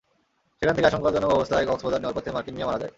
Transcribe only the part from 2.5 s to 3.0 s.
মিয়া মারা যান।